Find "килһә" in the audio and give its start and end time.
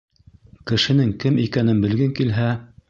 2.23-2.51